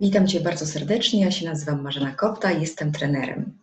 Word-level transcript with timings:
Witam 0.00 0.26
Cię 0.26 0.40
bardzo 0.40 0.66
serdecznie. 0.66 1.20
Ja 1.20 1.30
się 1.30 1.46
nazywam 1.46 1.82
Marzena 1.82 2.14
Kopta 2.14 2.52
i 2.52 2.60
jestem 2.60 2.92
trenerem. 2.92 3.58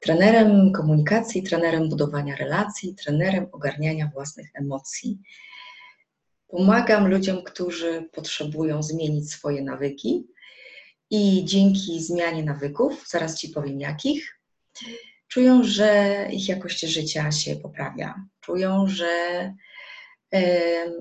Trenerem 0.00 0.72
komunikacji, 0.72 1.42
trenerem 1.42 1.88
budowania 1.88 2.36
relacji, 2.36 2.94
trenerem 2.94 3.46
ogarniania 3.52 4.10
własnych 4.14 4.50
emocji. 4.54 5.18
Pomagam 6.48 7.08
ludziom, 7.08 7.42
którzy 7.42 8.08
potrzebują 8.12 8.82
zmienić 8.82 9.32
swoje 9.32 9.62
nawyki 9.62 10.26
i 11.10 11.44
dzięki 11.44 12.02
zmianie 12.02 12.44
nawyków, 12.44 13.04
zaraz 13.08 13.38
Ci 13.38 13.48
powiem 13.48 13.80
jakich, 13.80 14.40
czują, 15.28 15.62
że 15.62 16.28
ich 16.32 16.48
jakość 16.48 16.80
życia 16.80 17.32
się 17.32 17.56
poprawia. 17.56 18.14
Czują, 18.40 18.88
że 18.88 19.08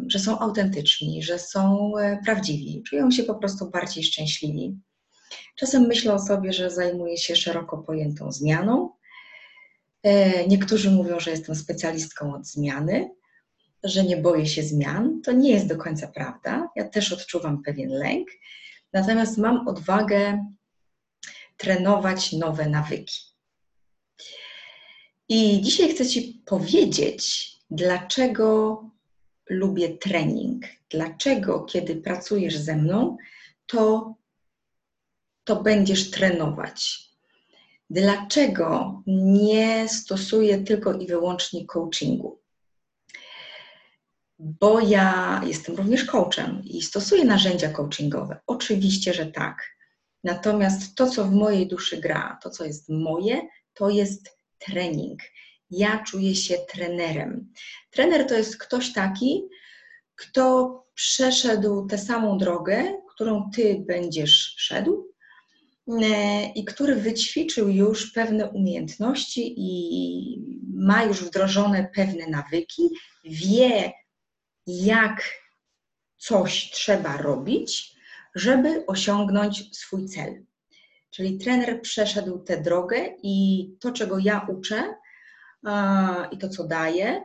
że 0.07 0.19
są 0.19 0.39
autentyczni, 0.39 1.23
że 1.23 1.39
są 1.39 1.93
e, 1.97 2.19
prawdziwi, 2.25 2.83
czują 2.83 3.11
się 3.11 3.23
po 3.23 3.35
prostu 3.35 3.69
bardziej 3.69 4.03
szczęśliwi. 4.03 4.77
Czasem 5.55 5.87
myślę 5.87 6.13
o 6.13 6.19
sobie, 6.19 6.53
że 6.53 6.69
zajmuję 6.69 7.17
się 7.17 7.35
szeroko 7.35 7.77
pojętą 7.77 8.31
zmianą. 8.31 8.89
E, 10.03 10.47
niektórzy 10.47 10.91
mówią, 10.91 11.19
że 11.19 11.31
jestem 11.31 11.55
specjalistką 11.55 12.35
od 12.35 12.47
zmiany, 12.47 13.11
że 13.83 14.03
nie 14.03 14.17
boję 14.17 14.45
się 14.45 14.63
zmian. 14.63 15.21
To 15.21 15.31
nie 15.31 15.51
jest 15.51 15.67
do 15.67 15.77
końca 15.77 16.07
prawda. 16.07 16.69
Ja 16.75 16.89
też 16.89 17.13
odczuwam 17.13 17.63
pewien 17.63 17.89
lęk, 17.89 18.27
natomiast 18.93 19.37
mam 19.37 19.67
odwagę 19.67 20.45
trenować 21.57 22.33
nowe 22.33 22.69
nawyki. 22.69 23.21
I 25.29 25.61
dzisiaj 25.61 25.89
chcę 25.89 26.05
Ci 26.05 26.43
powiedzieć, 26.45 27.51
dlaczego 27.69 28.77
lubię 29.51 29.97
trening. 29.97 30.65
Dlaczego, 30.89 31.61
kiedy 31.61 31.95
pracujesz 31.95 32.57
ze 32.57 32.75
mną, 32.75 33.17
to, 33.65 34.15
to 35.43 35.63
będziesz 35.63 36.11
trenować? 36.11 37.09
Dlaczego 37.89 39.01
nie 39.07 39.89
stosuję 39.89 40.57
tylko 40.57 40.93
i 40.93 41.07
wyłącznie 41.07 41.65
coachingu? 41.65 42.39
Bo 44.39 44.79
ja 44.79 45.41
jestem 45.45 45.75
również 45.75 46.05
coachem 46.05 46.61
i 46.65 46.81
stosuję 46.81 47.25
narzędzia 47.25 47.69
coachingowe. 47.69 48.39
Oczywiście, 48.47 49.13
że 49.13 49.25
tak. 49.25 49.77
Natomiast 50.23 50.95
to, 50.95 51.09
co 51.09 51.25
w 51.25 51.31
mojej 51.31 51.67
duszy 51.67 51.97
gra, 51.97 52.39
to, 52.43 52.49
co 52.49 52.65
jest 52.65 52.89
moje, 52.89 53.41
to 53.73 53.89
jest 53.89 54.37
trening 54.59 55.21
ja 55.71 56.03
czuję 56.03 56.35
się 56.35 56.57
trenerem. 56.73 57.53
Trener 57.91 58.27
to 58.27 58.35
jest 58.35 58.57
ktoś 58.57 58.93
taki, 58.93 59.43
kto 60.15 60.77
przeszedł 60.93 61.87
tę 61.87 61.97
samą 61.97 62.37
drogę, 62.37 63.01
którą 63.15 63.49
ty 63.55 63.83
będziesz 63.87 64.53
szedł 64.57 65.13
e, 65.87 66.45
i 66.55 66.65
który 66.65 66.95
wyćwiczył 66.95 67.69
już 67.69 68.11
pewne 68.11 68.49
umiejętności 68.49 69.53
i 69.57 69.71
ma 70.73 71.03
już 71.03 71.23
wdrożone 71.23 71.89
pewne 71.95 72.27
nawyki, 72.27 72.83
wie, 73.23 73.91
jak 74.67 75.23
coś 76.17 76.71
trzeba 76.71 77.17
robić, 77.17 77.95
żeby 78.35 78.85
osiągnąć 78.85 79.77
swój 79.77 80.05
cel. 80.05 80.45
Czyli 81.09 81.37
trener 81.37 81.81
przeszedł 81.81 82.39
tę 82.39 82.61
drogę 82.61 83.15
i 83.23 83.67
to, 83.79 83.91
czego 83.91 84.19
ja 84.19 84.47
uczę, 84.49 84.95
i 86.31 86.37
to, 86.37 86.49
co 86.49 86.63
daję, 86.63 87.23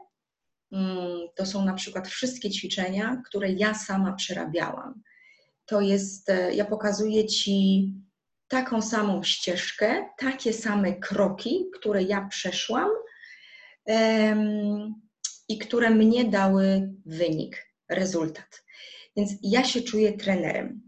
to 1.34 1.46
są 1.46 1.64
na 1.64 1.74
przykład 1.74 2.08
wszystkie 2.08 2.50
ćwiczenia, 2.50 3.22
które 3.26 3.52
ja 3.52 3.74
sama 3.74 4.12
przerabiałam. 4.12 5.02
To 5.66 5.80
jest, 5.80 6.30
e, 6.30 6.54
ja 6.54 6.64
pokazuję 6.64 7.26
Ci 7.26 7.92
taką 8.48 8.82
samą 8.82 9.22
ścieżkę, 9.22 10.08
takie 10.18 10.52
same 10.52 10.96
kroki, 10.96 11.66
które 11.74 12.02
ja 12.02 12.26
przeszłam 12.30 12.90
i 15.48 15.58
które 15.58 15.90
mnie 15.90 16.24
dały 16.24 16.92
wynik, 17.06 17.66
rezultat. 17.88 18.64
Więc 19.16 19.30
ja 19.42 19.64
się 19.64 19.82
czuję 19.82 20.12
trenerem. 20.12 20.80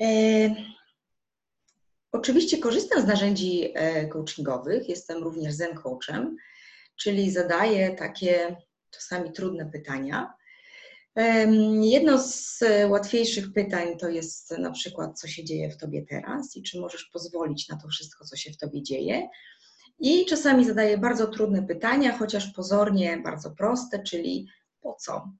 E, 0.00 0.54
Oczywiście 2.12 2.58
korzystam 2.58 3.02
z 3.02 3.06
narzędzi 3.06 3.72
e, 3.74 4.06
coachingowych, 4.06 4.88
jestem 4.88 5.22
również 5.22 5.54
zen 5.54 5.74
coachem, 5.74 6.36
czyli 6.96 7.30
zadaję 7.30 7.90
takie 7.90 8.56
czasami 8.90 9.32
trudne 9.32 9.70
pytania. 9.70 10.34
Jedno 11.80 12.18
z 12.18 12.60
łatwiejszych 12.88 13.52
pytań 13.52 13.98
to 13.98 14.08
jest 14.08 14.50
na 14.58 14.70
przykład, 14.70 15.20
co 15.20 15.28
się 15.28 15.44
dzieje 15.44 15.70
w 15.70 15.76
tobie 15.76 16.06
teraz 16.06 16.56
i 16.56 16.62
czy 16.62 16.80
możesz 16.80 17.04
pozwolić 17.04 17.68
na 17.68 17.76
to 17.76 17.88
wszystko, 17.88 18.24
co 18.24 18.36
się 18.36 18.52
w 18.52 18.58
tobie 18.58 18.82
dzieje. 18.82 19.28
I 19.98 20.26
czasami 20.26 20.64
zadaję 20.64 20.98
bardzo 20.98 21.26
trudne 21.26 21.62
pytania, 21.62 22.18
chociaż 22.18 22.50
pozornie 22.50 23.20
bardzo 23.24 23.50
proste, 23.50 24.02
czyli 24.02 24.48
po 24.80 24.94
co? 24.94 25.32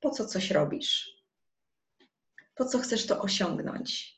Po 0.00 0.10
co 0.10 0.26
coś 0.26 0.50
robisz? 0.50 1.16
Po 2.54 2.64
co 2.64 2.78
chcesz 2.78 3.06
to 3.06 3.20
osiągnąć? 3.20 4.16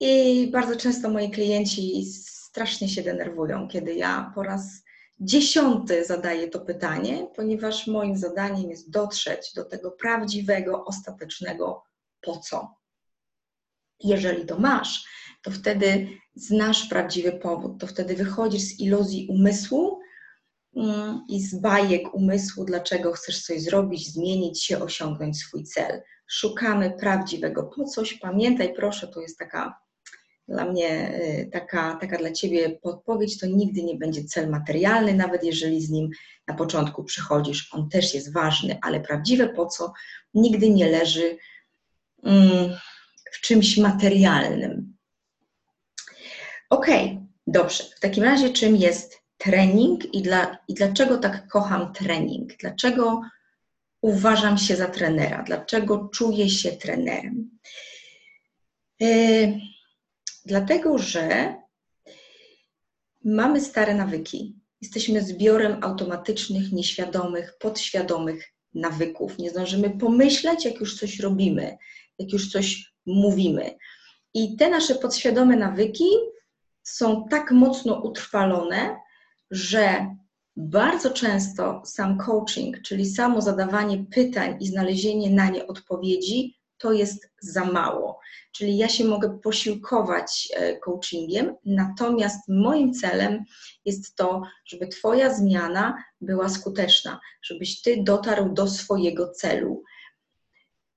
I 0.00 0.46
bardzo 0.52 0.76
często 0.76 1.10
moi 1.10 1.30
klienci 1.30 2.04
strasznie 2.06 2.88
się 2.88 3.02
denerwują, 3.02 3.68
kiedy 3.68 3.94
ja 3.94 4.32
po 4.34 4.42
raz 4.42 4.82
dziesiąty 5.20 6.04
zadaję 6.04 6.48
to 6.48 6.60
pytanie, 6.60 7.26
ponieważ 7.36 7.86
moim 7.86 8.16
zadaniem 8.16 8.70
jest 8.70 8.90
dotrzeć 8.90 9.52
do 9.54 9.64
tego 9.64 9.90
prawdziwego, 9.90 10.84
ostatecznego 10.84 11.84
po 12.20 12.38
co. 12.38 12.74
Jeżeli 14.04 14.46
to 14.46 14.58
masz, 14.58 15.04
to 15.42 15.50
wtedy 15.50 16.08
znasz 16.34 16.88
prawdziwy 16.88 17.32
powód, 17.32 17.80
to 17.80 17.86
wtedy 17.86 18.14
wychodzisz 18.14 18.62
z 18.62 18.80
iluzji 18.80 19.26
umysłu 19.30 20.00
mm, 20.76 21.24
i 21.28 21.42
z 21.42 21.60
bajek 21.60 22.14
umysłu, 22.14 22.64
dlaczego 22.64 23.12
chcesz 23.12 23.42
coś 23.42 23.62
zrobić, 23.62 24.12
zmienić 24.12 24.64
się, 24.64 24.82
osiągnąć 24.82 25.38
swój 25.38 25.64
cel. 25.64 26.02
Szukamy 26.26 26.90
prawdziwego 26.90 27.62
po 27.62 27.84
coś. 27.84 28.14
Pamiętaj, 28.14 28.74
proszę, 28.74 29.08
to 29.08 29.20
jest 29.20 29.38
taka 29.38 29.80
dla 30.50 30.64
mnie 30.64 31.14
y, 31.20 31.50
taka, 31.52 31.98
taka 32.00 32.18
dla 32.18 32.30
Ciebie 32.32 32.70
podpowiedź 32.70 33.38
to 33.38 33.46
nigdy 33.46 33.82
nie 33.82 33.94
będzie 33.94 34.24
cel 34.24 34.50
materialny, 34.50 35.14
nawet 35.14 35.44
jeżeli 35.44 35.80
z 35.80 35.90
nim 35.90 36.10
na 36.46 36.54
początku 36.54 37.04
przychodzisz. 37.04 37.68
On 37.72 37.88
też 37.88 38.14
jest 38.14 38.32
ważny, 38.32 38.78
ale 38.82 39.00
prawdziwe 39.00 39.48
po 39.48 39.66
co 39.66 39.92
nigdy 40.34 40.70
nie 40.70 40.90
leży 40.90 41.36
mm, 42.24 42.76
w 43.32 43.40
czymś 43.40 43.78
materialnym. 43.78 44.96
Ok, 46.70 46.86
dobrze. 47.46 47.84
W 47.96 48.00
takim 48.00 48.24
razie, 48.24 48.50
czym 48.50 48.76
jest 48.76 49.20
trening 49.38 50.14
i, 50.14 50.22
dla, 50.22 50.58
i 50.68 50.74
dlaczego 50.74 51.18
tak 51.18 51.48
kocham 51.48 51.92
trening? 51.92 52.56
Dlaczego 52.56 53.22
uważam 54.00 54.58
się 54.58 54.76
za 54.76 54.86
trenera? 54.86 55.42
Dlaczego 55.42 56.08
czuję 56.12 56.50
się 56.50 56.72
trenerem? 56.72 57.58
Yy, 59.00 59.60
Dlatego, 60.50 60.98
że 60.98 61.54
mamy 63.24 63.60
stare 63.60 63.94
nawyki. 63.94 64.56
Jesteśmy 64.80 65.22
zbiorem 65.22 65.84
automatycznych, 65.84 66.72
nieświadomych, 66.72 67.56
podświadomych 67.58 68.52
nawyków. 68.74 69.38
Nie 69.38 69.50
zdążymy 69.50 69.90
pomyśleć, 69.90 70.64
jak 70.64 70.80
już 70.80 70.98
coś 70.98 71.18
robimy, 71.18 71.78
jak 72.18 72.32
już 72.32 72.50
coś 72.50 72.92
mówimy. 73.06 73.76
I 74.34 74.56
te 74.56 74.70
nasze 74.70 74.94
podświadome 74.94 75.56
nawyki 75.56 76.08
są 76.82 77.28
tak 77.30 77.50
mocno 77.52 78.00
utrwalone, 78.00 78.96
że 79.50 80.16
bardzo 80.56 81.10
często 81.10 81.82
sam 81.84 82.18
coaching, 82.18 82.82
czyli 82.82 83.06
samo 83.06 83.40
zadawanie 83.40 84.04
pytań 84.14 84.56
i 84.60 84.66
znalezienie 84.66 85.30
na 85.30 85.50
nie 85.50 85.66
odpowiedzi, 85.66 86.59
to 86.80 86.92
jest 86.92 87.30
za 87.40 87.64
mało. 87.64 88.20
Czyli 88.52 88.76
ja 88.76 88.88
się 88.88 89.04
mogę 89.04 89.38
posiłkować 89.42 90.48
e, 90.54 90.78
coachingiem, 90.78 91.54
natomiast 91.64 92.48
moim 92.48 92.92
celem 92.92 93.44
jest 93.84 94.16
to, 94.16 94.42
żeby 94.64 94.88
Twoja 94.88 95.34
zmiana 95.34 96.04
była 96.20 96.48
skuteczna, 96.48 97.20
żebyś 97.42 97.82
Ty 97.82 98.02
dotarł 98.02 98.52
do 98.52 98.68
swojego 98.68 99.30
celu. 99.30 99.82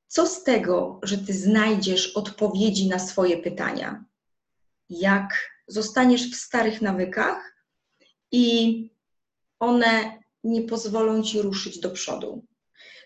Co 0.07 0.27
z 0.27 0.43
tego, 0.43 0.99
że 1.03 1.17
Ty 1.17 1.33
znajdziesz 1.33 2.17
odpowiedzi 2.17 2.89
na 2.89 2.99
swoje 2.99 3.37
pytania? 3.37 4.05
Jak 4.89 5.53
zostaniesz 5.67 6.31
w 6.31 6.35
starych 6.35 6.81
nawykach 6.81 7.55
i 8.31 8.89
one 9.59 10.19
nie 10.43 10.61
pozwolą 10.61 11.23
Ci 11.23 11.41
ruszyć 11.41 11.79
do 11.79 11.89
przodu. 11.89 12.45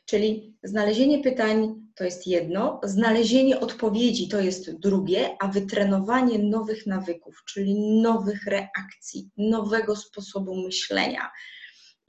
Czyli 0.07 0.57
znalezienie 0.63 1.23
pytań 1.23 1.75
to 1.95 2.03
jest 2.03 2.27
jedno, 2.27 2.79
znalezienie 2.83 3.59
odpowiedzi 3.59 4.27
to 4.27 4.39
jest 4.39 4.79
drugie, 4.79 5.35
a 5.39 5.47
wytrenowanie 5.47 6.39
nowych 6.39 6.85
nawyków, 6.85 7.43
czyli 7.47 7.79
nowych 8.01 8.45
reakcji, 8.45 9.29
nowego 9.37 9.95
sposobu 9.95 10.55
myślenia, 10.65 11.31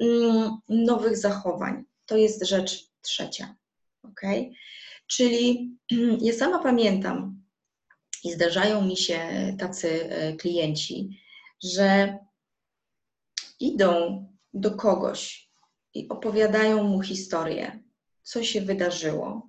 mm, 0.00 0.58
nowych 0.68 1.16
zachowań, 1.16 1.84
to 2.06 2.16
jest 2.16 2.46
rzecz 2.46 2.88
trzecia. 3.02 3.56
ok? 4.02 4.20
Czyli 5.06 5.76
ja 6.20 6.32
sama 6.32 6.58
pamiętam, 6.58 7.42
I 8.24 8.32
zdarzają 8.32 8.82
mi 8.86 8.96
się 8.96 9.20
tacy 9.58 10.10
e, 10.10 10.32
klienci, 10.36 11.20
że 11.64 12.18
idą 13.60 14.26
do 14.54 14.70
kogoś 14.70 15.50
i 15.94 16.08
opowiadają 16.08 16.82
mu 16.82 17.02
historię, 17.02 17.87
co 18.28 18.44
się 18.44 18.60
wydarzyło, 18.60 19.48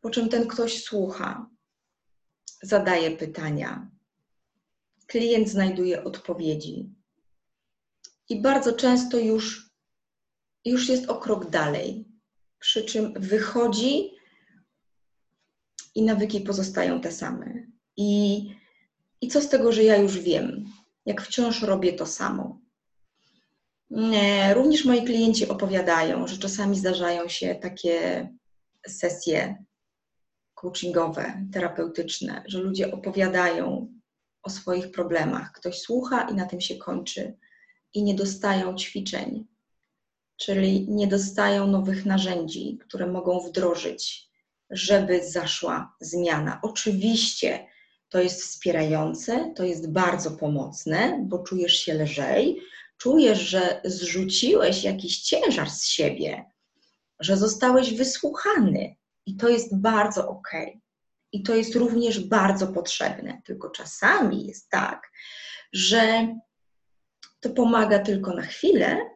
po 0.00 0.10
czym 0.10 0.28
ten 0.28 0.46
ktoś 0.48 0.82
słucha, 0.82 1.50
zadaje 2.62 3.16
pytania, 3.16 3.90
klient 5.06 5.48
znajduje 5.48 6.04
odpowiedzi. 6.04 6.94
I 8.28 8.40
bardzo 8.40 8.72
często 8.72 9.18
już, 9.18 9.70
już 10.64 10.88
jest 10.88 11.08
o 11.08 11.20
krok 11.20 11.50
dalej, 11.50 12.08
przy 12.58 12.84
czym 12.84 13.12
wychodzi 13.12 14.10
i 15.94 16.02
nawyki 16.02 16.40
pozostają 16.40 17.00
te 17.00 17.12
same. 17.12 17.66
I, 17.96 18.40
I 19.20 19.28
co 19.28 19.40
z 19.40 19.48
tego, 19.48 19.72
że 19.72 19.84
ja 19.84 19.96
już 19.96 20.18
wiem, 20.18 20.64
jak 21.06 21.22
wciąż 21.22 21.62
robię 21.62 21.92
to 21.92 22.06
samo. 22.06 22.63
Również 24.54 24.84
moi 24.84 25.04
klienci 25.04 25.48
opowiadają, 25.48 26.26
że 26.26 26.38
czasami 26.38 26.78
zdarzają 26.78 27.28
się 27.28 27.54
takie 27.54 28.28
sesje 28.86 29.64
coachingowe, 30.54 31.46
terapeutyczne, 31.52 32.42
że 32.46 32.58
ludzie 32.58 32.92
opowiadają 32.92 33.92
o 34.42 34.50
swoich 34.50 34.90
problemach. 34.90 35.52
Ktoś 35.52 35.80
słucha 35.80 36.28
i 36.30 36.34
na 36.34 36.46
tym 36.46 36.60
się 36.60 36.76
kończy. 36.76 37.36
I 37.94 38.02
nie 38.02 38.14
dostają 38.14 38.76
ćwiczeń, 38.76 39.46
czyli 40.36 40.86
nie 40.88 41.06
dostają 41.06 41.66
nowych 41.66 42.06
narzędzi, 42.06 42.78
które 42.80 43.06
mogą 43.06 43.40
wdrożyć, 43.40 44.28
żeby 44.70 45.30
zaszła 45.30 45.96
zmiana. 46.00 46.60
Oczywiście 46.62 47.66
to 48.08 48.20
jest 48.20 48.42
wspierające, 48.42 49.52
to 49.56 49.64
jest 49.64 49.92
bardzo 49.92 50.30
pomocne, 50.30 51.24
bo 51.26 51.38
czujesz 51.38 51.74
się 51.74 51.94
lżej, 51.94 52.60
czujesz, 53.04 53.40
że 53.40 53.80
zrzuciłeś 53.84 54.84
jakiś 54.84 55.20
ciężar 55.20 55.70
z 55.70 55.86
siebie, 55.86 56.44
że 57.20 57.36
zostałeś 57.36 57.94
wysłuchany 57.94 58.96
i 59.26 59.36
to 59.36 59.48
jest 59.48 59.76
bardzo 59.76 60.28
ok. 60.28 60.48
I 61.32 61.42
to 61.42 61.54
jest 61.54 61.74
również 61.74 62.20
bardzo 62.20 62.66
potrzebne. 62.66 63.42
Tylko 63.44 63.70
czasami 63.70 64.46
jest 64.46 64.70
tak, 64.70 65.10
że 65.72 66.34
to 67.40 67.50
pomaga 67.50 67.98
tylko 67.98 68.34
na 68.34 68.42
chwilę 68.42 69.10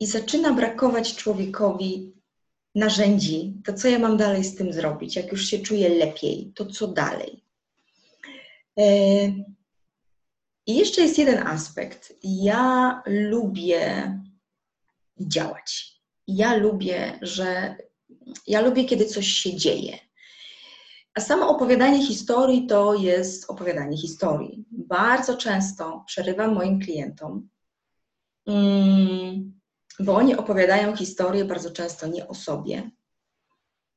i 0.00 0.06
zaczyna 0.06 0.52
brakować 0.52 1.16
człowiekowi 1.16 2.12
narzędzi. 2.74 3.54
To 3.64 3.72
co 3.72 3.88
ja 3.88 3.98
mam 3.98 4.16
dalej 4.16 4.44
z 4.44 4.56
tym 4.56 4.72
zrobić? 4.72 5.16
Jak 5.16 5.32
już 5.32 5.46
się 5.46 5.58
czuję 5.58 5.88
lepiej, 5.88 6.52
to 6.54 6.66
co 6.66 6.88
dalej? 6.88 7.44
E, 8.78 8.84
I 10.66 10.76
jeszcze 10.76 11.02
jest 11.02 11.18
jeden 11.18 11.46
aspekt. 11.46 12.12
Ja 12.22 13.02
lubię 13.06 14.18
działać. 15.20 15.92
Ja 16.26 16.56
lubię, 16.56 17.18
że 17.22 17.76
ja 18.46 18.60
lubię, 18.60 18.84
kiedy 18.84 19.04
coś 19.04 19.26
się 19.26 19.56
dzieje. 19.56 19.98
A 21.14 21.20
samo 21.20 21.48
opowiadanie 21.48 22.06
historii 22.06 22.66
to 22.66 22.94
jest 22.94 23.50
opowiadanie 23.50 23.98
historii. 23.98 24.64
Bardzo 24.70 25.36
często 25.36 26.04
przerywam 26.06 26.54
moim 26.54 26.80
klientom, 26.80 27.48
mm, 28.46 29.60
bo 30.00 30.14
oni 30.14 30.36
opowiadają 30.36 30.96
historię 30.96 31.44
bardzo 31.44 31.70
często 31.70 32.06
nie 32.06 32.28
o 32.28 32.34
sobie. 32.34 32.90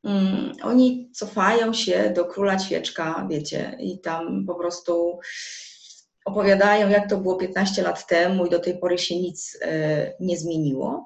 Mm, 0.03 0.53
oni 0.63 1.11
cofają 1.11 1.73
się 1.73 2.13
do 2.15 2.25
króla 2.25 2.57
ćwieczka, 2.57 3.27
wiecie, 3.29 3.77
i 3.79 3.99
tam 3.99 4.45
po 4.45 4.55
prostu 4.55 5.19
opowiadają, 6.25 6.89
jak 6.89 7.09
to 7.09 7.17
było 7.17 7.35
15 7.35 7.81
lat 7.81 8.07
temu 8.07 8.45
i 8.45 8.49
do 8.49 8.59
tej 8.59 8.79
pory 8.79 8.97
się 8.97 9.15
nic 9.15 9.57
e, 9.61 10.13
nie 10.19 10.37
zmieniło. 10.37 11.05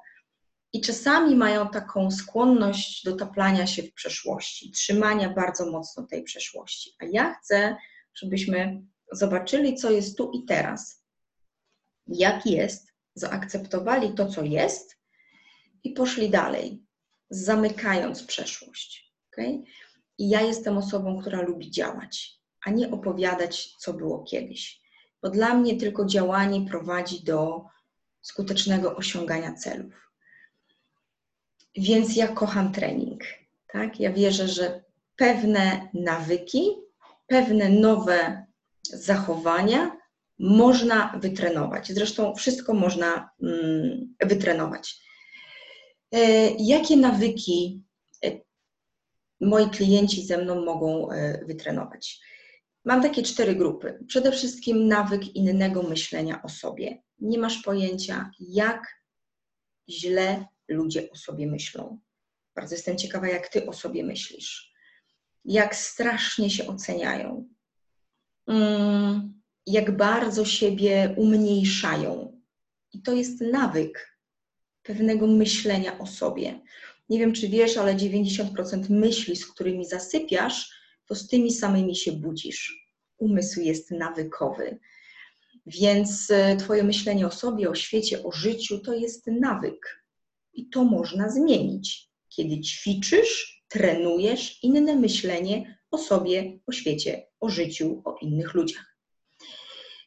I 0.72 0.80
czasami 0.80 1.36
mają 1.36 1.68
taką 1.68 2.10
skłonność 2.10 3.04
do 3.04 3.16
taplania 3.16 3.66
się 3.66 3.82
w 3.82 3.94
przeszłości, 3.94 4.70
trzymania 4.70 5.28
bardzo 5.28 5.70
mocno 5.70 6.06
tej 6.06 6.22
przeszłości. 6.22 6.94
A 6.98 7.04
ja 7.04 7.34
chcę, 7.34 7.76
żebyśmy 8.14 8.82
zobaczyli, 9.12 9.74
co 9.74 9.90
jest 9.90 10.18
tu 10.18 10.30
i 10.34 10.44
teraz, 10.44 11.04
jak 12.06 12.46
jest, 12.46 12.90
zaakceptowali 13.14 14.14
to, 14.14 14.26
co 14.26 14.42
jest 14.42 14.96
i 15.84 15.90
poszli 15.90 16.30
dalej, 16.30 16.82
zamykając 17.30 18.22
przeszłość. 18.22 19.12
Okay? 19.32 19.62
I 20.18 20.28
ja 20.28 20.40
jestem 20.40 20.78
osobą, 20.78 21.20
która 21.20 21.42
lubi 21.42 21.70
działać, 21.70 22.40
a 22.64 22.70
nie 22.70 22.90
opowiadać, 22.90 23.76
co 23.78 23.92
było 23.92 24.24
kiedyś. 24.24 24.79
Bo 25.22 25.30
dla 25.30 25.54
mnie 25.54 25.76
tylko 25.76 26.04
działanie 26.04 26.68
prowadzi 26.70 27.24
do 27.24 27.64
skutecznego 28.20 28.96
osiągania 28.96 29.54
celów. 29.54 30.10
Więc 31.76 32.16
ja 32.16 32.28
kocham 32.28 32.72
trening. 32.72 33.22
Tak? 33.72 34.00
Ja 34.00 34.12
wierzę, 34.12 34.48
że 34.48 34.84
pewne 35.16 35.88
nawyki, 35.94 36.70
pewne 37.26 37.68
nowe 37.68 38.46
zachowania 38.82 39.96
można 40.38 41.18
wytrenować. 41.18 41.92
Zresztą 41.92 42.34
wszystko 42.34 42.74
można 42.74 43.30
mm, 43.42 44.14
wytrenować. 44.20 45.00
E, 46.12 46.18
jakie 46.50 46.96
nawyki 46.96 47.82
e, 48.24 48.30
moi 49.40 49.70
klienci 49.70 50.26
ze 50.26 50.38
mną 50.38 50.64
mogą 50.64 51.10
e, 51.10 51.44
wytrenować? 51.44 52.20
Mam 52.84 53.02
takie 53.02 53.22
cztery 53.22 53.54
grupy. 53.54 53.98
Przede 54.06 54.32
wszystkim 54.32 54.88
nawyk 54.88 55.36
innego 55.36 55.82
myślenia 55.82 56.42
o 56.42 56.48
sobie. 56.48 57.02
Nie 57.18 57.38
masz 57.38 57.62
pojęcia, 57.62 58.30
jak 58.40 59.04
źle 59.88 60.46
ludzie 60.68 61.10
o 61.10 61.16
sobie 61.16 61.46
myślą. 61.46 62.00
Bardzo 62.54 62.74
jestem 62.74 62.98
ciekawa, 62.98 63.28
jak 63.28 63.48
ty 63.48 63.66
o 63.66 63.72
sobie 63.72 64.04
myślisz. 64.04 64.72
Jak 65.44 65.76
strasznie 65.76 66.50
się 66.50 66.66
oceniają. 66.66 67.48
Mm, 68.46 69.40
jak 69.66 69.96
bardzo 69.96 70.44
siebie 70.44 71.14
umniejszają. 71.16 72.40
I 72.92 73.02
to 73.02 73.12
jest 73.12 73.40
nawyk 73.40 74.18
pewnego 74.82 75.26
myślenia 75.26 75.98
o 75.98 76.06
sobie. 76.06 76.60
Nie 77.08 77.18
wiem, 77.18 77.32
czy 77.32 77.48
wiesz, 77.48 77.76
ale 77.76 77.94
90% 77.94 78.90
myśli, 78.90 79.36
z 79.36 79.46
którymi 79.46 79.86
zasypiasz, 79.86 80.79
to 81.10 81.14
z 81.16 81.28
tymi 81.28 81.52
samymi 81.52 81.96
się 81.96 82.12
budzisz. 82.12 82.86
Umysł 83.18 83.60
jest 83.60 83.90
nawykowy. 83.90 84.78
Więc 85.66 86.30
e, 86.30 86.56
Twoje 86.56 86.82
myślenie 86.82 87.26
o 87.26 87.30
sobie, 87.30 87.70
o 87.70 87.74
świecie, 87.74 88.22
o 88.22 88.32
życiu 88.32 88.78
to 88.78 88.94
jest 88.94 89.26
nawyk. 89.26 90.04
I 90.52 90.68
to 90.68 90.84
można 90.84 91.30
zmienić, 91.30 92.08
kiedy 92.28 92.60
ćwiczysz, 92.60 93.62
trenujesz 93.68 94.64
inne 94.64 94.96
myślenie 94.96 95.78
o 95.90 95.98
sobie, 95.98 96.58
o 96.66 96.72
świecie, 96.72 97.26
o 97.40 97.48
życiu, 97.48 98.02
o 98.04 98.16
innych 98.22 98.54
ludziach. 98.54 98.96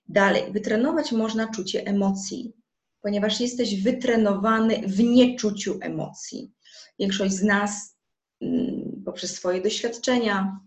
Dalej, 0.10 0.52
wytrenować 0.52 1.12
można 1.12 1.48
czucie 1.48 1.86
emocji, 1.86 2.54
ponieważ 3.02 3.40
jesteś 3.40 3.82
wytrenowany 3.82 4.82
w 4.88 5.00
nieczuciu 5.04 5.80
emocji. 5.82 6.52
Większość 7.00 7.34
z 7.34 7.44
nas 7.44 7.98
mm, 8.42 9.02
poprzez 9.06 9.36
swoje 9.36 9.62
doświadczenia 9.62 10.60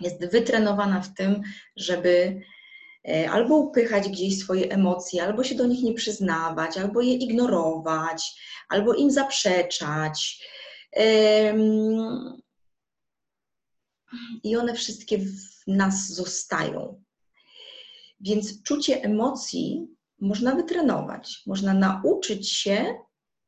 jest 0.00 0.30
wytrenowana 0.30 1.00
w 1.00 1.14
tym, 1.14 1.42
żeby 1.76 2.40
E, 3.08 3.30
albo 3.30 3.56
upychać 3.56 4.08
gdzieś 4.08 4.38
swoje 4.38 4.70
emocje, 4.70 5.22
albo 5.22 5.44
się 5.44 5.54
do 5.54 5.66
nich 5.66 5.82
nie 5.82 5.94
przyznawać, 5.94 6.78
albo 6.78 7.00
je 7.00 7.14
ignorować, 7.14 8.40
albo 8.68 8.94
im 8.94 9.10
zaprzeczać. 9.10 10.44
I 14.44 14.56
one 14.56 14.74
wszystkie 14.74 15.18
w 15.18 15.32
nas 15.66 16.08
zostają. 16.08 17.02
Więc 18.20 18.62
czucie 18.62 19.02
emocji 19.02 19.88
można 20.20 20.54
wytrenować, 20.54 21.42
można 21.46 21.74
nauczyć 21.74 22.52
się 22.52 22.94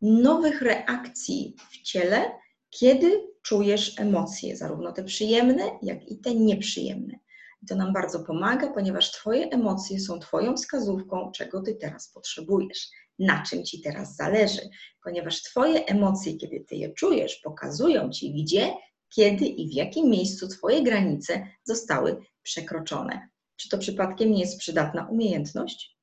nowych 0.02 0.62
reakcji 0.62 1.54
w 1.70 1.82
ciele, 1.82 2.30
kiedy 2.70 3.28
czujesz 3.46 4.00
emocje, 4.00 4.56
zarówno 4.56 4.92
te 4.92 5.04
przyjemne, 5.04 5.62
jak 5.82 6.08
i 6.08 6.18
te 6.18 6.34
nieprzyjemne. 6.34 7.18
I 7.62 7.66
to 7.66 7.76
nam 7.76 7.92
bardzo 7.92 8.24
pomaga, 8.24 8.70
ponieważ 8.70 9.12
Twoje 9.12 9.48
emocje 9.50 10.00
są 10.00 10.18
Twoją 10.18 10.56
wskazówką, 10.56 11.30
czego 11.32 11.62
Ty 11.62 11.74
teraz 11.74 12.12
potrzebujesz, 12.12 12.88
na 13.18 13.42
czym 13.42 13.64
Ci 13.64 13.80
teraz 13.80 14.16
zależy, 14.16 14.60
ponieważ 15.04 15.42
Twoje 15.42 15.84
emocje, 15.84 16.36
kiedy 16.36 16.64
Ty 16.68 16.76
je 16.76 16.92
czujesz, 16.92 17.36
pokazują 17.36 18.10
Ci, 18.10 18.34
gdzie, 18.42 18.74
kiedy 19.14 19.44
i 19.44 19.68
w 19.70 19.72
jakim 19.72 20.10
miejscu 20.10 20.48
Twoje 20.48 20.82
granice 20.82 21.46
zostały 21.64 22.16
przekroczone. 22.42 23.28
Czy 23.56 23.68
to 23.68 23.78
przypadkiem 23.78 24.32
nie 24.32 24.40
jest 24.40 24.58
przydatna 24.58 25.08
umiejętność? 25.10 25.96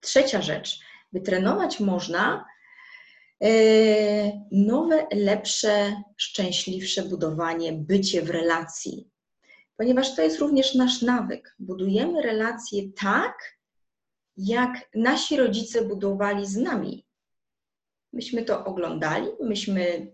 Trzecia 0.00 0.42
rzecz. 0.42 0.78
Wytrenować 1.12 1.80
można 1.80 2.44
nowe, 4.52 5.06
lepsze, 5.12 6.02
szczęśliwsze 6.16 7.02
budowanie, 7.02 7.72
bycie 7.72 8.22
w 8.22 8.30
relacji 8.30 9.10
ponieważ 9.76 10.16
to 10.16 10.22
jest 10.22 10.38
również 10.38 10.74
nasz 10.74 11.02
nawyk. 11.02 11.56
Budujemy 11.58 12.22
relacje 12.22 12.92
tak, 12.92 13.58
jak 14.36 14.90
nasi 14.94 15.36
rodzice 15.36 15.84
budowali 15.84 16.46
z 16.46 16.56
nami. 16.56 17.06
Myśmy 18.12 18.44
to 18.44 18.64
oglądali, 18.64 19.26
myśmy 19.40 20.12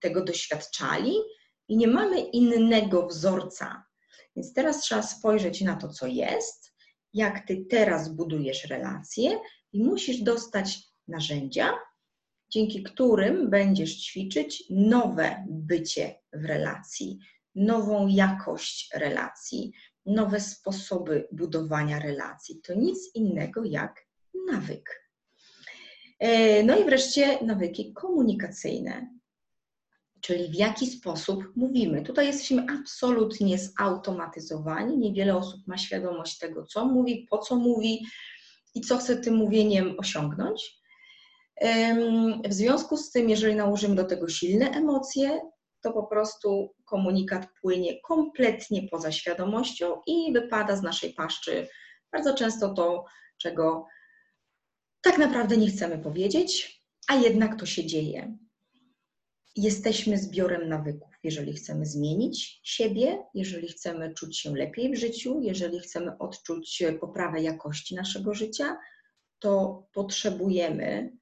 tego 0.00 0.24
doświadczali 0.24 1.14
i 1.68 1.76
nie 1.76 1.88
mamy 1.88 2.20
innego 2.20 3.06
wzorca. 3.06 3.84
Więc 4.36 4.54
teraz 4.54 4.80
trzeba 4.80 5.02
spojrzeć 5.02 5.60
na 5.60 5.76
to, 5.76 5.88
co 5.88 6.06
jest, 6.06 6.72
jak 7.12 7.46
ty 7.46 7.64
teraz 7.70 8.08
budujesz 8.08 8.64
relacje 8.64 9.40
i 9.72 9.84
musisz 9.84 10.20
dostać 10.20 10.78
narzędzia, 11.08 11.78
dzięki 12.52 12.82
którym 12.82 13.50
będziesz 13.50 13.96
ćwiczyć 13.96 14.64
nowe 14.70 15.44
bycie 15.48 16.14
w 16.32 16.44
relacji, 16.44 17.18
nową 17.54 18.06
jakość 18.06 18.90
relacji, 18.94 19.72
nowe 20.06 20.40
sposoby 20.40 21.28
budowania 21.32 21.98
relacji. 21.98 22.60
To 22.62 22.74
nic 22.74 23.14
innego 23.14 23.64
jak 23.64 24.06
nawyk. 24.52 25.08
E, 26.18 26.62
no 26.62 26.78
i 26.78 26.84
wreszcie 26.84 27.44
nawyki 27.44 27.92
komunikacyjne, 27.92 29.18
czyli 30.20 30.48
w 30.48 30.54
jaki 30.54 30.86
sposób 30.86 31.56
mówimy. 31.56 32.02
Tutaj 32.02 32.26
jesteśmy 32.26 32.66
absolutnie 32.80 33.58
zautomatyzowani. 33.58 34.98
Niewiele 34.98 35.36
osób 35.36 35.66
ma 35.66 35.78
świadomość 35.78 36.38
tego, 36.38 36.66
co 36.66 36.84
mówi, 36.84 37.26
po 37.30 37.38
co 37.38 37.56
mówi 37.56 38.06
i 38.74 38.80
co 38.80 38.98
chce 38.98 39.16
tym 39.16 39.34
mówieniem 39.34 39.94
osiągnąć. 39.98 40.81
W 42.48 42.52
związku 42.52 42.96
z 42.96 43.10
tym, 43.10 43.30
jeżeli 43.30 43.54
nałożymy 43.54 43.94
do 43.94 44.04
tego 44.04 44.28
silne 44.28 44.70
emocje, 44.70 45.40
to 45.80 45.92
po 45.92 46.02
prostu 46.02 46.74
komunikat 46.84 47.46
płynie 47.60 48.00
kompletnie 48.00 48.88
poza 48.88 49.12
świadomością 49.12 50.00
i 50.06 50.32
wypada 50.32 50.76
z 50.76 50.82
naszej 50.82 51.12
paszczy 51.12 51.68
bardzo 52.12 52.34
często 52.34 52.74
to, 52.74 53.04
czego 53.38 53.86
tak 55.00 55.18
naprawdę 55.18 55.56
nie 55.56 55.68
chcemy 55.68 55.98
powiedzieć, 55.98 56.82
a 57.08 57.16
jednak 57.16 57.60
to 57.60 57.66
się 57.66 57.86
dzieje. 57.86 58.38
Jesteśmy 59.56 60.18
zbiorem 60.18 60.68
nawyków. 60.68 61.10
Jeżeli 61.22 61.52
chcemy 61.52 61.86
zmienić 61.86 62.60
siebie, 62.64 63.26
jeżeli 63.34 63.68
chcemy 63.68 64.14
czuć 64.14 64.38
się 64.38 64.56
lepiej 64.56 64.92
w 64.92 64.98
życiu, 64.98 65.40
jeżeli 65.40 65.80
chcemy 65.80 66.18
odczuć 66.18 66.82
poprawę 67.00 67.42
jakości 67.42 67.94
naszego 67.94 68.34
życia, 68.34 68.78
to 69.38 69.82
potrzebujemy 69.92 71.16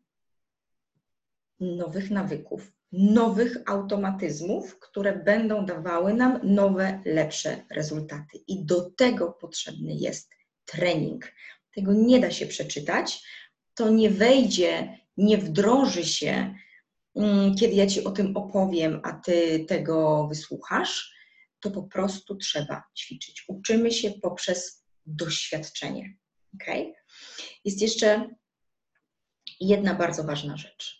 nowych 1.60 2.10
nawyków, 2.10 2.72
nowych 2.92 3.56
automatyzmów, 3.66 4.78
które 4.78 5.18
będą 5.18 5.66
dawały 5.66 6.14
nam 6.14 6.40
nowe, 6.42 7.02
lepsze 7.04 7.64
rezultaty. 7.70 8.38
I 8.46 8.64
do 8.64 8.90
tego 8.90 9.32
potrzebny 9.32 9.94
jest 9.94 10.30
trening. 10.64 11.32
Tego 11.74 11.92
nie 11.92 12.20
da 12.20 12.30
się 12.30 12.46
przeczytać, 12.46 13.22
to 13.74 13.90
nie 13.90 14.10
wejdzie, 14.10 14.98
nie 15.16 15.38
wdroży 15.38 16.04
się, 16.04 16.54
mm, 17.16 17.54
kiedy 17.54 17.74
ja 17.74 17.86
Ci 17.86 18.04
o 18.04 18.10
tym 18.10 18.36
opowiem, 18.36 19.00
a 19.04 19.12
Ty 19.12 19.64
tego 19.68 20.26
wysłuchasz, 20.28 21.14
to 21.60 21.70
po 21.70 21.82
prostu 21.82 22.36
trzeba 22.36 22.82
ćwiczyć. 22.98 23.44
Uczymy 23.48 23.92
się 23.92 24.10
poprzez 24.10 24.84
doświadczenie. 25.06 26.16
Okay? 26.54 26.92
Jest 27.64 27.82
jeszcze 27.82 28.28
jedna 29.60 29.94
bardzo 29.94 30.24
ważna 30.24 30.56
rzecz. 30.56 31.00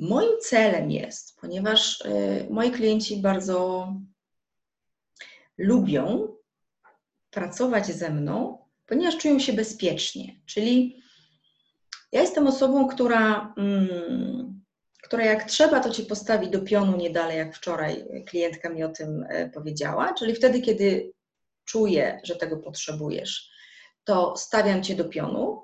Moim 0.00 0.40
celem 0.40 0.90
jest, 0.90 1.40
ponieważ 1.40 2.00
y, 2.00 2.46
moi 2.50 2.70
klienci 2.70 3.16
bardzo 3.16 3.88
lubią 5.58 6.28
pracować 7.30 7.86
ze 7.86 8.10
mną, 8.10 8.58
ponieważ 8.86 9.16
czują 9.16 9.38
się 9.38 9.52
bezpiecznie. 9.52 10.40
Czyli 10.46 11.02
ja 12.12 12.20
jestem 12.20 12.46
osobą, 12.46 12.88
która, 12.88 13.54
mm, 13.56 14.62
która 15.02 15.24
jak 15.24 15.44
trzeba, 15.44 15.80
to 15.80 15.90
ci 15.90 16.02
postawi 16.02 16.50
do 16.50 16.60
pionu 16.60 16.96
nie 16.96 17.10
dalej, 17.10 17.38
jak 17.38 17.56
wczoraj 17.56 18.04
klientka 18.26 18.68
mi 18.68 18.84
o 18.84 18.88
tym 18.88 19.26
e, 19.28 19.50
powiedziała. 19.50 20.14
Czyli 20.14 20.34
wtedy, 20.34 20.60
kiedy 20.60 21.12
czuję, 21.64 22.20
że 22.24 22.36
tego 22.36 22.56
potrzebujesz, 22.56 23.50
to 24.04 24.36
stawiam 24.36 24.82
cię 24.82 24.94
do 24.94 25.04
pionu 25.04 25.62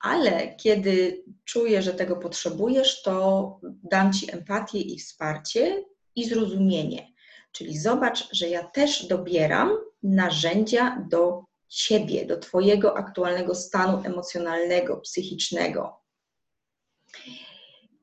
ale 0.00 0.54
kiedy 0.54 1.24
czuję, 1.44 1.82
że 1.82 1.94
tego 1.94 2.16
potrzebujesz, 2.16 3.02
to 3.02 3.60
dam 3.62 4.12
Ci 4.12 4.32
empatię 4.32 4.80
i 4.80 4.98
wsparcie 4.98 5.84
i 6.16 6.28
zrozumienie. 6.28 7.12
Czyli 7.52 7.78
zobacz, 7.78 8.28
że 8.32 8.48
ja 8.48 8.64
też 8.64 9.06
dobieram 9.06 9.70
narzędzia 10.02 11.06
do 11.10 11.44
Ciebie, 11.68 12.26
do 12.26 12.36
Twojego 12.36 12.96
aktualnego 12.96 13.54
stanu 13.54 14.02
emocjonalnego, 14.04 14.96
psychicznego. 14.96 16.00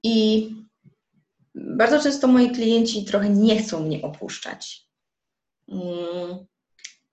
I 0.04 0.50
bardzo 1.56 2.00
często 2.04 2.27
moi 2.27 2.51
klienci 2.51 3.06
trochę 3.06 3.30
nie 3.30 3.63
chcą 3.63 3.86
mnie 3.86 4.01
opuszczać, 4.01 4.88
mm, 5.68 6.46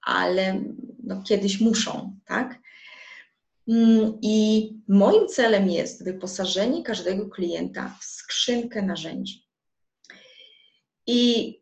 ale 0.03 0.65
no, 1.03 1.23
kiedyś 1.23 1.61
muszą, 1.61 2.19
tak? 2.25 2.64
Mm, 3.69 4.19
I 4.23 4.71
moim 4.89 5.29
celem 5.29 5.71
jest 5.71 6.05
wyposażenie 6.05 6.83
każdego 6.83 7.29
klienta 7.29 7.99
w 8.01 8.05
skrzynkę 8.05 8.83
narzędzi. 8.83 9.47
I 11.07 11.55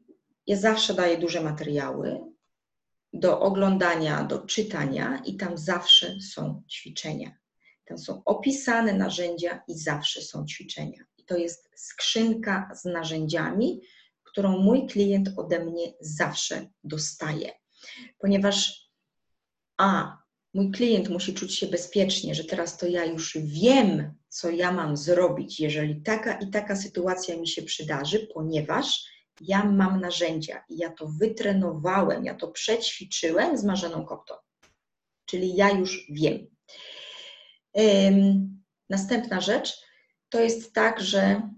ja 0.46 0.56
zawsze 0.56 0.94
daję 0.94 1.18
duże 1.18 1.40
materiały 1.40 2.20
do 3.12 3.40
oglądania, 3.40 4.24
do 4.24 4.38
czytania, 4.38 5.22
i 5.26 5.36
tam 5.36 5.58
zawsze 5.58 6.20
są 6.20 6.62
ćwiczenia. 6.70 7.36
Tam 7.84 7.98
są 7.98 8.22
opisane 8.24 8.92
narzędzia 8.92 9.62
i 9.68 9.78
zawsze 9.78 10.22
są 10.22 10.46
ćwiczenia. 10.46 11.04
I 11.18 11.24
to 11.24 11.36
jest 11.36 11.70
skrzynka 11.76 12.70
z 12.74 12.84
narzędziami, 12.84 13.80
którą 14.22 14.58
mój 14.58 14.86
klient 14.86 15.28
ode 15.36 15.64
mnie 15.64 15.92
zawsze 16.00 16.70
dostaje. 16.84 17.52
Ponieważ 18.18 18.88
A, 19.76 20.21
mój 20.54 20.70
klient 20.70 21.08
musi 21.08 21.34
czuć 21.34 21.58
się 21.58 21.66
bezpiecznie, 21.66 22.34
że 22.34 22.44
teraz 22.44 22.76
to 22.76 22.86
ja 22.86 23.04
już 23.04 23.38
wiem, 23.38 24.14
co 24.28 24.50
ja 24.50 24.72
mam 24.72 24.96
zrobić, 24.96 25.60
jeżeli 25.60 26.02
taka 26.02 26.38
i 26.38 26.50
taka 26.50 26.76
sytuacja 26.76 27.36
mi 27.36 27.48
się 27.48 27.62
przydarzy, 27.62 28.28
ponieważ 28.34 29.04
ja 29.40 29.64
mam 29.64 30.00
narzędzia 30.00 30.64
i 30.68 30.76
ja 30.76 30.90
to 30.90 31.06
wytrenowałem, 31.20 32.24
ja 32.24 32.34
to 32.34 32.48
przećwiczyłem 32.48 33.58
z 33.58 33.64
Marzeną 33.64 34.06
Kopto. 34.06 34.40
Czyli 35.24 35.56
ja 35.56 35.70
już 35.70 36.06
wiem. 36.10 36.46
Następna 38.90 39.40
rzecz 39.40 39.80
to 40.28 40.40
jest 40.40 40.72
tak, 40.72 41.00
że 41.00 41.50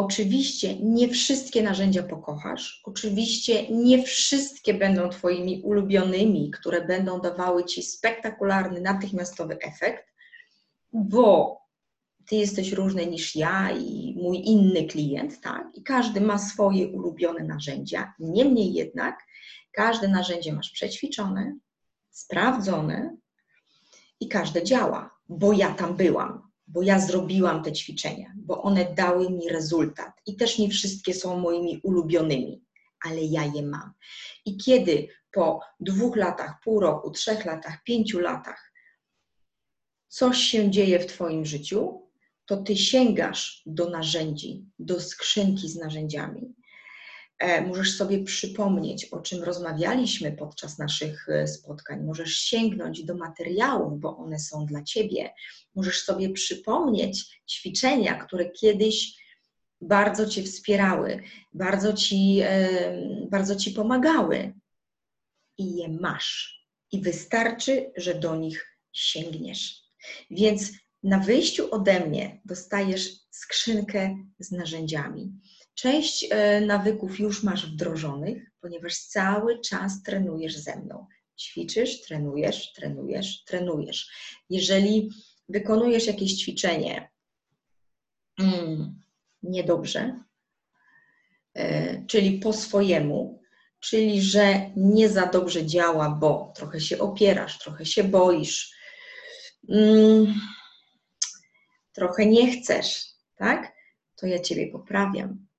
Oczywiście 0.00 0.76
nie 0.76 1.08
wszystkie 1.08 1.62
narzędzia 1.62 2.02
pokochasz, 2.02 2.82
oczywiście 2.84 3.68
nie 3.70 4.02
wszystkie 4.02 4.74
będą 4.74 5.08
Twoimi 5.08 5.62
ulubionymi, 5.64 6.50
które 6.50 6.86
będą 6.86 7.20
dawały 7.20 7.64
Ci 7.64 7.82
spektakularny, 7.82 8.80
natychmiastowy 8.80 9.58
efekt, 9.58 10.04
bo 10.92 11.60
Ty 12.26 12.36
jesteś 12.36 12.72
różny 12.72 13.06
niż 13.06 13.36
ja 13.36 13.70
i 13.70 14.14
mój 14.22 14.38
inny 14.44 14.86
klient, 14.86 15.40
tak? 15.40 15.68
I 15.74 15.82
każdy 15.82 16.20
ma 16.20 16.38
swoje 16.38 16.88
ulubione 16.88 17.44
narzędzia. 17.44 18.12
Niemniej 18.18 18.72
jednak, 18.72 19.26
każde 19.72 20.08
narzędzie 20.08 20.52
masz 20.52 20.70
przećwiczone, 20.70 21.56
sprawdzone 22.10 23.16
i 24.20 24.28
każde 24.28 24.64
działa, 24.64 25.10
bo 25.28 25.52
ja 25.52 25.74
tam 25.74 25.96
byłam 25.96 26.49
bo 26.72 26.82
ja 26.82 27.00
zrobiłam 27.00 27.62
te 27.62 27.72
ćwiczenia, 27.72 28.32
bo 28.36 28.62
one 28.62 28.94
dały 28.94 29.30
mi 29.30 29.48
rezultat 29.48 30.12
i 30.26 30.36
też 30.36 30.58
nie 30.58 30.68
wszystkie 30.68 31.14
są 31.14 31.38
moimi 31.38 31.80
ulubionymi, 31.82 32.64
ale 33.04 33.20
ja 33.24 33.44
je 33.44 33.62
mam. 33.62 33.92
I 34.44 34.56
kiedy 34.56 35.08
po 35.32 35.60
dwóch 35.80 36.16
latach, 36.16 36.60
pół 36.64 36.80
roku, 36.80 37.10
trzech 37.10 37.44
latach, 37.44 37.82
pięciu 37.84 38.20
latach 38.20 38.72
coś 40.08 40.38
się 40.38 40.70
dzieje 40.70 40.98
w 40.98 41.06
Twoim 41.06 41.46
życiu, 41.46 42.10
to 42.46 42.56
Ty 42.56 42.76
sięgasz 42.76 43.62
do 43.66 43.90
narzędzi, 43.90 44.64
do 44.78 45.00
skrzynki 45.00 45.68
z 45.68 45.76
narzędziami 45.76 46.54
możesz 47.66 47.96
sobie 47.96 48.24
przypomnieć, 48.24 49.04
o 49.04 49.20
czym 49.20 49.42
rozmawialiśmy 49.42 50.32
podczas 50.32 50.78
naszych 50.78 51.28
e, 51.28 51.48
spotkań. 51.48 52.04
Możesz 52.04 52.32
sięgnąć 52.32 53.04
do 53.04 53.14
materiałów, 53.14 54.00
bo 54.00 54.16
one 54.16 54.38
są 54.38 54.66
dla 54.66 54.82
ciebie. 54.82 55.30
Możesz 55.74 56.02
sobie 56.02 56.30
przypomnieć 56.30 57.42
ćwiczenia, 57.48 58.14
które 58.14 58.50
kiedyś 58.50 59.20
bardzo 59.80 60.26
cię 60.26 60.42
wspierały, 60.42 61.22
bardzo 61.52 61.92
ci, 61.92 62.40
e, 62.42 63.28
bardzo 63.30 63.56
ci 63.56 63.70
pomagały. 63.70 64.52
I 65.58 65.76
je 65.76 65.88
masz. 65.88 66.60
I 66.92 67.00
wystarczy, 67.00 67.92
że 67.96 68.14
do 68.14 68.36
nich 68.36 68.78
sięgniesz. 68.92 69.82
Więc 70.30 70.72
na 71.02 71.18
wyjściu 71.18 71.74
ode 71.74 72.06
mnie 72.06 72.40
dostajesz 72.44 73.10
skrzynkę 73.30 74.16
z 74.38 74.52
narzędziami. 74.52 75.32
Część 75.80 76.26
e, 76.30 76.60
nawyków 76.60 77.20
już 77.20 77.42
masz 77.42 77.72
wdrożonych, 77.72 78.50
ponieważ 78.60 78.98
cały 78.98 79.60
czas 79.60 80.02
trenujesz 80.02 80.56
ze 80.56 80.80
mną. 80.80 81.06
Ćwiczysz, 81.38 82.02
trenujesz, 82.02 82.72
trenujesz, 82.72 83.44
trenujesz. 83.44 84.10
Jeżeli 84.50 85.10
wykonujesz 85.48 86.06
jakieś 86.06 86.34
ćwiczenie 86.34 87.10
mm, 88.38 89.00
niedobrze, 89.42 90.24
e, 91.54 92.06
czyli 92.06 92.38
po 92.38 92.52
swojemu, 92.52 93.42
czyli 93.80 94.22
że 94.22 94.70
nie 94.76 95.08
za 95.08 95.26
dobrze 95.26 95.66
działa, 95.66 96.10
bo 96.10 96.52
trochę 96.56 96.80
się 96.80 96.98
opierasz, 96.98 97.58
trochę 97.58 97.86
się 97.86 98.04
boisz, 98.04 98.74
mm, 99.68 100.34
trochę 101.92 102.26
nie 102.26 102.52
chcesz, 102.52 103.04
tak? 103.36 103.72
To 104.16 104.26
ja 104.26 104.38
Ciebie 104.38 104.72
poprawiam. 104.72 105.49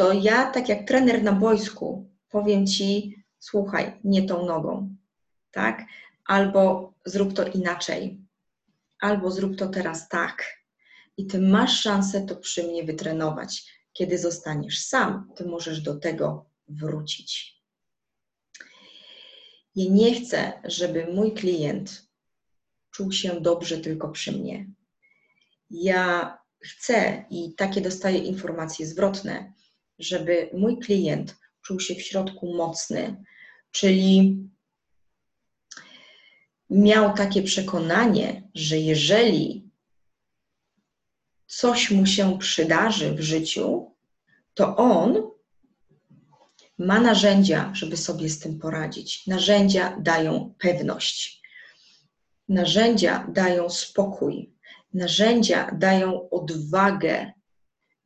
To 0.00 0.12
ja, 0.12 0.50
tak 0.50 0.68
jak 0.68 0.86
trener 0.88 1.22
na 1.22 1.32
boisku, 1.32 2.10
powiem 2.28 2.66
Ci, 2.66 3.16
słuchaj, 3.38 4.00
nie 4.04 4.22
tą 4.22 4.46
nogą, 4.46 4.96
tak? 5.50 5.84
Albo 6.24 6.94
zrób 7.04 7.32
to 7.32 7.46
inaczej, 7.46 8.20
albo 9.00 9.30
zrób 9.30 9.56
to 9.56 9.68
teraz 9.68 10.08
tak. 10.08 10.64
I 11.16 11.26
Ty 11.26 11.40
masz 11.40 11.80
szansę 11.80 12.26
to 12.26 12.36
przy 12.36 12.62
mnie 12.62 12.84
wytrenować. 12.84 13.72
Kiedy 13.92 14.18
zostaniesz 14.18 14.84
sam, 14.84 15.28
Ty 15.36 15.44
możesz 15.44 15.80
do 15.80 15.96
tego 15.96 16.50
wrócić. 16.68 17.60
Ja 19.74 19.90
nie 19.90 20.14
chcę, 20.14 20.52
żeby 20.64 21.12
mój 21.12 21.32
klient 21.34 22.08
czuł 22.90 23.12
się 23.12 23.40
dobrze 23.40 23.78
tylko 23.78 24.08
przy 24.08 24.32
mnie. 24.32 24.66
Ja 25.70 26.38
chcę 26.60 27.24
i 27.30 27.54
takie 27.54 27.80
dostaję 27.80 28.18
informacje 28.18 28.86
zwrotne, 28.86 29.52
żeby 30.00 30.50
mój 30.52 30.78
klient 30.78 31.36
czuł 31.62 31.80
się 31.80 31.94
w 31.94 32.02
środku 32.02 32.54
mocny, 32.54 33.24
czyli 33.70 34.38
miał 36.70 37.14
takie 37.14 37.42
przekonanie, 37.42 38.48
że 38.54 38.78
jeżeli 38.78 39.70
coś 41.46 41.90
mu 41.90 42.06
się 42.06 42.38
przydarzy 42.38 43.14
w 43.14 43.20
życiu, 43.20 43.94
to 44.54 44.76
on 44.76 45.30
ma 46.78 47.00
narzędzia, 47.00 47.72
żeby 47.74 47.96
sobie 47.96 48.28
z 48.28 48.38
tym 48.38 48.58
poradzić. 48.58 49.26
Narzędzia 49.26 49.96
dają 50.00 50.54
pewność. 50.58 51.42
Narzędzia 52.48 53.26
dają 53.32 53.70
spokój. 53.70 54.54
Narzędzia 54.94 55.70
dają 55.78 56.30
odwagę 56.30 57.32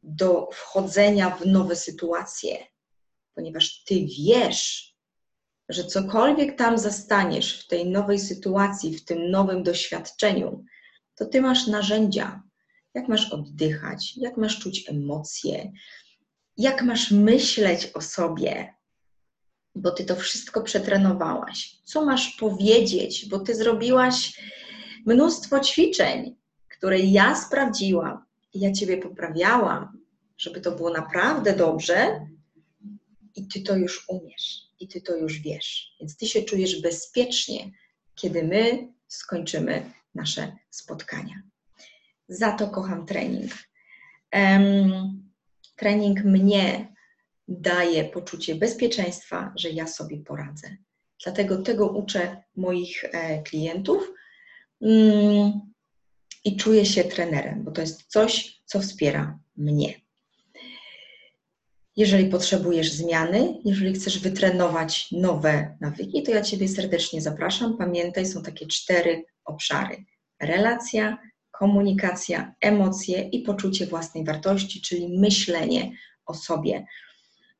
do 0.05 0.49
wchodzenia 0.53 1.31
w 1.31 1.47
nowe 1.47 1.77
sytuacje, 1.77 2.67
ponieważ 3.35 3.85
ty 3.85 4.07
wiesz, 4.19 4.95
że 5.69 5.85
cokolwiek 5.85 6.59
tam 6.59 6.79
zastaniesz 6.79 7.61
w 7.65 7.69
tej 7.69 7.91
nowej 7.91 8.19
sytuacji, 8.19 8.97
w 8.97 9.05
tym 9.05 9.31
nowym 9.31 9.63
doświadczeniu, 9.63 10.65
to 11.15 11.27
ty 11.27 11.41
masz 11.41 11.67
narzędzia. 11.67 12.43
Jak 12.95 13.09
masz 13.09 13.33
oddychać, 13.33 14.17
jak 14.17 14.37
masz 14.37 14.59
czuć 14.59 14.89
emocje, 14.89 15.73
jak 16.57 16.83
masz 16.83 17.11
myśleć 17.11 17.91
o 17.95 18.01
sobie, 18.01 18.75
bo 19.75 19.91
ty 19.91 20.05
to 20.05 20.17
wszystko 20.17 20.63
przetrenowałaś. 20.63 21.79
Co 21.85 22.05
masz 22.05 22.37
powiedzieć, 22.37 23.29
bo 23.29 23.39
ty 23.39 23.55
zrobiłaś 23.55 24.41
mnóstwo 25.07 25.61
ćwiczeń, 25.61 26.37
które 26.69 26.99
ja 26.99 27.37
sprawdziłam 27.37 28.25
ja 28.55 28.73
ciebie 28.73 28.97
poprawiałam, 28.97 29.99
żeby 30.39 30.61
to 30.61 30.73
było 30.73 30.91
naprawdę 30.91 31.57
dobrze, 31.57 32.27
i 33.37 33.49
ty 33.49 33.61
to 33.61 33.77
już 33.77 34.09
umiesz, 34.09 34.63
i 34.81 34.89
ty 34.89 35.01
to 35.01 35.17
już 35.17 35.41
wiesz. 35.41 35.95
Więc 36.01 36.17
ty 36.17 36.27
się 36.27 36.43
czujesz 36.43 36.83
bezpiecznie, 36.83 37.71
kiedy 38.15 38.43
my 38.43 38.89
skończymy 39.09 39.91
nasze 40.15 40.57
spotkania. 40.71 41.43
Za 42.29 42.53
to 42.53 42.69
kocham 42.69 43.07
trening. 43.07 43.53
Um, 44.33 45.31
trening 45.77 46.25
mnie 46.25 46.95
daje 47.49 48.05
poczucie 48.05 48.55
bezpieczeństwa, 48.55 49.53
że 49.57 49.71
ja 49.71 49.87
sobie 49.87 50.19
poradzę. 50.19 50.77
Dlatego 51.25 51.63
tego 51.63 51.89
uczę 51.89 52.43
moich 52.57 53.05
e, 53.05 53.43
klientów 53.43 54.13
mm, 54.83 55.61
i 56.45 56.57
czuję 56.57 56.87
się 56.87 57.05
trenerem, 57.05 57.65
bo 57.65 57.71
to 57.71 57.81
jest 57.81 58.03
coś, 58.07 58.61
co 58.65 58.81
wspiera 58.81 59.39
mnie. 59.57 60.05
Jeżeli 61.97 62.27
potrzebujesz 62.27 62.93
zmiany, 62.93 63.59
jeżeli 63.65 63.95
chcesz 63.95 64.19
wytrenować 64.19 65.09
nowe 65.13 65.77
nawyki, 65.81 66.23
to 66.23 66.31
ja 66.31 66.43
Ciebie 66.43 66.69
serdecznie 66.69 67.23
zapraszam. 67.23 67.77
Pamiętaj, 67.77 68.27
są 68.27 68.43
takie 68.43 68.67
cztery 68.67 69.25
obszary: 69.45 70.05
relacja, 70.41 71.19
komunikacja, 71.51 72.55
emocje 72.61 73.23
i 73.23 73.43
poczucie 73.43 73.87
własnej 73.87 74.25
wartości, 74.25 74.81
czyli 74.81 75.19
myślenie 75.19 75.93
o 76.27 76.35
sobie. 76.35 76.87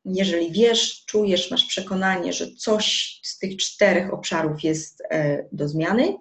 Jeżeli 0.05 0.53
wiesz, 0.53 1.05
czujesz, 1.05 1.51
masz 1.51 1.65
przekonanie, 1.65 2.33
że 2.33 2.53
coś 2.53 3.19
z 3.23 3.39
tych 3.39 3.57
czterech 3.57 4.15
obszarów 4.15 4.63
jest 4.63 5.03
e, 5.11 5.45
do 5.53 5.69
zmiany, 5.69 6.17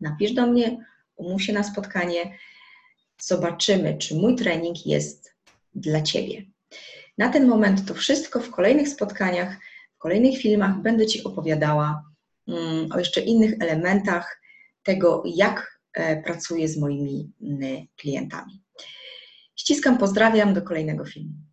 napisz 0.00 0.32
do 0.32 0.46
mnie, 0.46 0.84
umów 1.16 1.42
się 1.42 1.52
na 1.52 1.62
spotkanie, 1.62 2.38
zobaczymy, 3.20 3.98
czy 3.98 4.14
mój 4.14 4.36
trening 4.36 4.86
jest 4.86 5.34
dla 5.74 6.02
Ciebie. 6.02 6.42
Na 7.18 7.28
ten 7.28 7.48
moment 7.48 7.88
to 7.88 7.94
wszystko. 7.94 8.40
W 8.40 8.50
kolejnych 8.50 8.88
spotkaniach, 8.88 9.56
w 9.94 9.98
kolejnych 9.98 10.38
filmach 10.38 10.82
będę 10.82 11.06
Ci 11.06 11.24
opowiadała 11.24 12.04
mm, 12.48 12.92
o 12.92 12.98
jeszcze 12.98 13.20
innych 13.20 13.54
elementach 13.60 14.40
tego, 14.82 15.22
jak 15.26 15.80
e, 15.92 16.22
pracuję 16.22 16.68
z 16.68 16.78
moimi 16.78 17.32
mm, 17.42 17.86
klientami. 17.96 18.62
Ściskam, 19.56 19.98
pozdrawiam, 19.98 20.54
do 20.54 20.62
kolejnego 20.62 21.04
filmu. 21.04 21.51